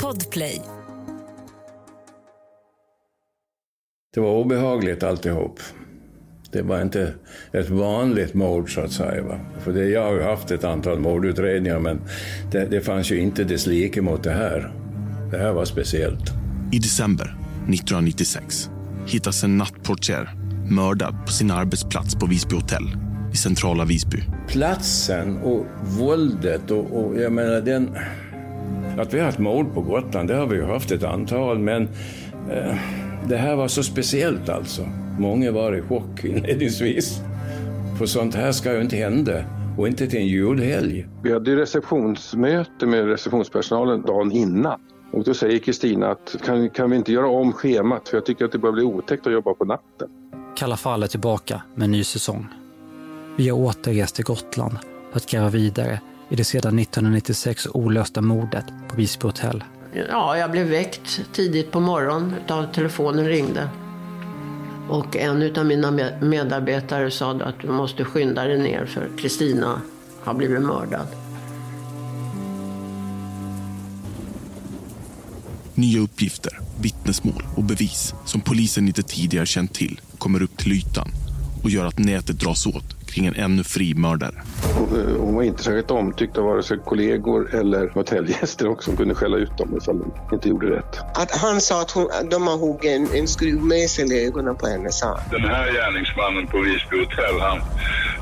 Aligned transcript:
Podplay. 0.00 0.62
Det 4.14 4.20
var 4.20 4.30
obehagligt 4.30 5.02
alltihop. 5.02 5.60
Det 6.52 6.62
var 6.62 6.82
inte 6.82 7.14
ett 7.52 7.70
vanligt 7.70 8.34
mord 8.34 8.74
så 8.74 8.80
att 8.80 8.92
säga. 8.92 9.22
Va? 9.22 9.40
För 9.60 9.72
det, 9.72 9.84
jag 9.84 10.04
har 10.04 10.20
haft 10.20 10.50
ett 10.50 10.64
antal 10.64 10.98
mordutredningar 10.98 11.78
men 11.78 12.00
det, 12.50 12.66
det 12.66 12.80
fanns 12.80 13.10
ju 13.10 13.20
inte 13.20 13.44
dess 13.44 13.66
like 13.66 14.02
mot 14.02 14.22
det 14.22 14.32
här. 14.32 14.72
Det 15.30 15.38
här 15.38 15.52
var 15.52 15.64
speciellt. 15.64 16.30
I 16.72 16.78
december 16.78 17.24
1996 17.24 18.70
hittas 19.06 19.44
en 19.44 19.58
nattportier 19.58 20.30
mördad 20.70 21.14
på 21.26 21.32
sin 21.32 21.50
arbetsplats 21.50 22.14
på 22.14 22.26
Visby 22.26 22.54
hotell 22.54 22.96
i 23.32 23.36
centrala 23.36 23.84
Visby. 23.84 24.22
Platsen 24.48 25.38
och 25.38 25.66
våldet 25.98 26.70
och, 26.70 27.04
och 27.04 27.20
jag 27.20 27.32
menar 27.32 27.60
den... 27.60 27.96
Att 28.98 29.14
vi 29.14 29.18
har 29.18 29.26
haft 29.26 29.38
mord 29.38 29.74
på 29.74 29.80
Gotland, 29.80 30.28
det 30.28 30.34
har 30.34 30.46
vi 30.46 30.56
ju 30.56 30.64
haft 30.64 30.90
ett 30.90 31.04
antal 31.04 31.58
men 31.58 31.82
eh, 32.50 32.74
det 33.28 33.36
här 33.36 33.56
var 33.56 33.68
så 33.68 33.82
speciellt 33.82 34.48
alltså. 34.48 34.82
Många 35.18 35.52
var 35.52 35.76
i 35.76 35.82
chock 35.82 36.24
inledningsvis. 36.24 37.20
För 37.98 38.06
sånt 38.06 38.34
här 38.34 38.52
ska 38.52 38.74
ju 38.74 38.80
inte 38.80 38.96
hända. 38.96 39.44
Och 39.78 39.88
inte 39.88 40.06
till 40.06 40.18
en 40.18 40.26
julhelg. 40.26 41.06
Vi 41.22 41.32
hade 41.32 41.50
ju 41.50 41.56
receptionsmöte 41.56 42.86
med 42.86 43.06
receptionspersonalen 43.06 44.02
dagen 44.02 44.32
innan. 44.32 44.80
Och 45.12 45.24
då 45.24 45.34
säger 45.34 45.58
Kristina 45.58 46.10
att 46.10 46.36
kan, 46.44 46.70
kan 46.70 46.90
vi 46.90 46.96
inte 46.96 47.12
göra 47.12 47.28
om 47.28 47.52
schemat 47.52 48.08
för 48.08 48.16
jag 48.16 48.26
tycker 48.26 48.44
att 48.44 48.52
det 48.52 48.58
börjar 48.58 48.72
bli 48.72 48.82
otäckt 48.82 49.26
att 49.26 49.32
jobba 49.32 49.54
på 49.54 49.64
natten. 49.64 50.08
Kalla 50.56 50.76
fall 50.76 51.02
är 51.02 51.06
tillbaka 51.06 51.62
med 51.74 51.84
en 51.84 51.90
ny 51.90 52.04
säsong. 52.04 52.46
Vi 53.36 53.48
har 53.48 53.58
återrest 53.58 54.14
till 54.14 54.24
Gotland 54.24 54.78
för 55.10 55.16
att 55.16 55.26
gräva 55.26 55.48
vidare 55.48 56.00
i 56.30 56.36
det 56.36 56.44
sedan 56.44 56.78
1996 56.78 57.68
olösta 57.74 58.20
mordet 58.20 58.64
på 58.88 58.96
Visby 58.96 59.26
hotell. 59.26 59.64
Ja, 60.08 60.36
jag 60.36 60.50
blev 60.50 60.66
väckt 60.66 61.20
tidigt 61.32 61.70
på 61.70 61.80
morgonen 61.80 62.34
av 62.48 62.72
telefonen 62.72 63.28
ringde. 63.28 63.68
Och 64.88 65.16
en 65.16 65.56
av 65.58 65.66
mina 65.66 65.90
medarbetare 66.20 67.10
sa 67.10 67.30
att 67.32 67.60
du 67.60 67.68
måste 67.68 68.04
skynda 68.04 68.44
dig 68.44 68.58
ner 68.58 68.86
för 68.86 69.08
Kristina 69.18 69.82
har 70.20 70.34
blivit 70.34 70.62
mördad. 70.62 71.06
Nya 75.74 76.00
uppgifter, 76.00 76.58
vittnesmål 76.80 77.42
och 77.56 77.64
bevis 77.64 78.14
som 78.24 78.40
polisen 78.40 78.86
inte 78.86 79.02
tidigare 79.02 79.46
känt 79.46 79.74
till 79.74 80.00
kommer 80.18 80.42
upp 80.42 80.56
till 80.56 80.72
ytan 80.72 81.08
och 81.62 81.70
gör 81.70 81.86
att 81.86 81.98
nätet 81.98 82.40
dras 82.40 82.66
åt 82.66 82.99
kring 83.10 83.26
en 83.26 83.34
ännu 83.34 83.64
fri 83.64 83.94
mördare. 83.94 84.34
Hon 85.18 85.34
var 85.34 85.42
inte 85.42 85.62
särskilt 85.62 85.90
omtyckt 85.90 86.38
av 86.38 86.44
vare 86.44 86.62
sig 86.62 86.78
kollegor 86.84 87.54
eller 87.54 87.88
hotellgäster 87.88 88.68
också 88.68 88.84
som 88.84 88.96
kunde 88.96 89.14
skälla 89.14 89.36
ut 89.36 89.58
dem 89.58 89.76
ifall 89.76 89.98
de 89.98 90.34
inte 90.34 90.48
gjorde 90.48 90.66
rätt. 90.66 90.98
Att 91.14 91.30
han 91.30 91.60
sa 91.60 91.82
att 91.82 91.90
hon, 91.90 92.08
de 92.30 92.46
har 92.46 92.58
huggit 92.58 92.90
en, 92.90 93.20
en 93.20 93.28
skruvmejsel 93.28 94.12
i 94.12 94.26
ögonen 94.26 94.56
på 94.56 94.66
henne, 94.66 94.92
sa. 94.92 95.20
Den 95.30 95.44
här 95.44 95.72
gärningsmannen 95.72 96.46
på 96.46 96.58
Visby 96.60 96.98
hotell, 96.98 97.40
han, 97.40 97.58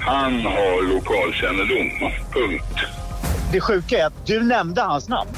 han 0.00 0.32
har 0.40 0.94
lokalkännedom. 0.94 2.10
Punkt. 2.32 2.78
Det 3.52 3.60
sjuka 3.60 3.98
är 3.98 4.06
att 4.06 4.26
du 4.26 4.42
nämnde 4.42 4.80
hans 4.80 5.08
namn. 5.08 5.30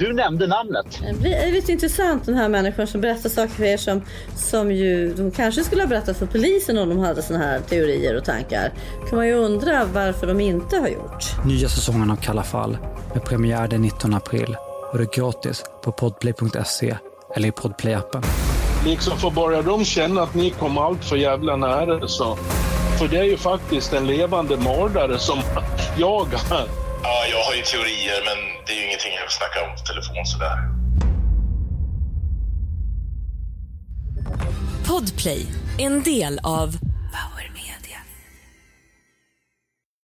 Du 0.00 0.12
nämnde 0.12 0.46
namnet. 0.46 0.86
Det 1.22 1.34
är 1.34 1.52
lite 1.52 1.72
intressant 1.72 2.26
den 2.26 2.34
här 2.34 2.48
människan 2.48 2.86
som 2.86 3.00
berättar 3.00 3.28
saker 3.28 3.54
för 3.54 3.64
er 3.64 3.76
som, 3.76 4.02
som 4.36 4.72
ju 4.72 5.14
de 5.14 5.30
kanske 5.30 5.64
skulle 5.64 5.82
ha 5.82 5.88
berättat 5.88 6.16
för 6.16 6.26
polisen 6.26 6.78
om 6.78 6.88
de 6.88 6.98
hade 6.98 7.22
såna 7.22 7.38
här 7.38 7.60
teorier 7.60 8.16
och 8.16 8.24
tankar. 8.24 8.72
kan 9.08 9.16
man 9.16 9.26
ju 9.26 9.34
undra 9.34 9.84
varför 9.84 10.26
de 10.26 10.40
inte 10.40 10.76
har 10.76 10.88
gjort. 10.88 11.24
Nya 11.46 11.68
säsongen 11.68 12.10
av 12.10 12.16
Kalla 12.16 12.42
fall 12.42 12.78
med 13.14 13.24
premiär 13.24 13.68
den 13.68 13.82
19 13.82 14.14
april 14.14 14.56
och 14.92 14.98
det 14.98 15.04
är 15.04 15.20
gratis 15.20 15.64
på 15.82 15.92
podplay.se 15.92 16.96
eller 17.36 17.48
i 17.48 17.50
podplay-appen. 17.50 18.24
Liksom 18.84 19.18
får 19.18 19.30
bara 19.30 19.62
de 19.62 19.84
känna 19.84 20.22
att 20.22 20.34
ni 20.34 20.50
kom 20.50 20.78
allt 20.78 21.04
för 21.04 21.16
jävla 21.16 21.56
nära 21.56 22.08
så. 22.08 22.36
För 22.98 23.08
det 23.08 23.16
är 23.16 23.24
ju 23.24 23.36
faktiskt 23.36 23.92
en 23.92 24.06
levande 24.06 24.56
mördare 24.56 25.18
som 25.18 25.38
jagar. 25.98 26.89
Ja, 27.02 27.26
jag 27.30 27.44
har 27.44 27.54
ju 27.54 27.62
teorier, 27.62 28.22
men 28.24 28.64
det 28.66 28.72
är 28.72 28.76
ju 28.76 28.86
ingenting 28.86 29.12
jag 29.12 29.32
snacka 29.32 29.64
om 29.64 29.76
på 29.76 29.82
telefon 29.82 30.26
sådär. 30.26 30.58
Podplay, 34.88 35.46
en 35.78 36.02
del 36.02 36.40
av 36.42 36.78